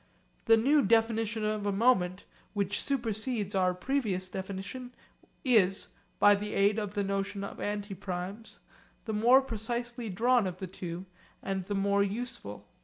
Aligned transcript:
The 0.45 0.57
new 0.57 0.81
definition 0.81 1.45
of 1.45 1.67
a 1.67 1.71
moment, 1.71 2.23
which 2.55 2.81
supersedes 2.81 3.53
our 3.53 3.75
previous 3.75 4.29
definition, 4.29 4.95
is 5.45 5.89
(by 6.17 6.33
the 6.33 6.55
aid 6.55 6.79
of 6.79 6.95
the 6.95 7.03
notion 7.03 7.43
of 7.43 7.59
antiprimes) 7.59 8.57
the 9.05 9.13
more 9.13 9.43
precisely 9.43 10.09
drawn 10.09 10.47
of 10.47 10.57
the 10.57 10.65
two, 10.65 11.05
and 11.43 11.65
the 11.65 11.75
more 11.75 12.01
useful. 12.01 12.65